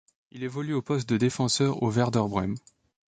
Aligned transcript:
Il 0.31 0.43
évolue 0.43 0.73
au 0.73 0.81
poste 0.81 1.07
de 1.09 1.17
défenseur 1.17 1.83
au 1.83 1.91
Werder 1.91 2.23
Brême. 2.27 2.55